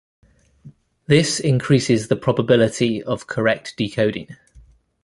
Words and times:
This 1.05 1.39
increases 1.39 2.07
the 2.07 2.15
probability 2.15 3.03
of 3.03 3.27
correct 3.27 3.75
decoding. 3.77 4.35